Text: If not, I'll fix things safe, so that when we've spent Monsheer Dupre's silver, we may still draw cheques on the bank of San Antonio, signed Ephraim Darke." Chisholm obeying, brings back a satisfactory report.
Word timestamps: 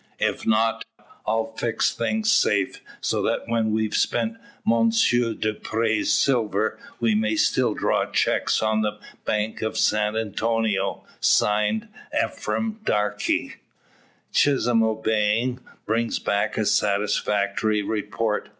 If 0.17 0.47
not, 0.47 0.83
I'll 1.27 1.53
fix 1.57 1.93
things 1.93 2.31
safe, 2.31 2.81
so 3.01 3.21
that 3.21 3.43
when 3.47 3.71
we've 3.71 3.95
spent 3.95 4.37
Monsheer 4.65 5.35
Dupre's 5.39 6.11
silver, 6.11 6.79
we 6.99 7.13
may 7.13 7.35
still 7.35 7.75
draw 7.75 8.07
cheques 8.09 8.63
on 8.63 8.81
the 8.81 8.97
bank 9.25 9.61
of 9.61 9.77
San 9.77 10.15
Antonio, 10.17 11.05
signed 11.19 11.87
Ephraim 12.19 12.79
Darke." 12.83 13.59
Chisholm 14.33 14.81
obeying, 14.81 15.59
brings 15.85 16.17
back 16.17 16.57
a 16.57 16.65
satisfactory 16.65 17.83
report. 17.83 18.49